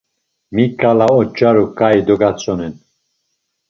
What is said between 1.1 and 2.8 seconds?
oç̌aru ǩai dogatzonen?